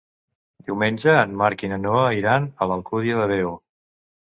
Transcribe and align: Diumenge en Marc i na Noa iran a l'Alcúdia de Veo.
Diumenge 0.69 1.13
en 1.27 1.37
Marc 1.43 1.67
i 1.69 1.71
na 1.75 1.81
Noa 1.85 2.09
iran 2.23 2.51
a 2.67 2.73
l'Alcúdia 2.73 3.23
de 3.25 3.33
Veo. 3.37 3.59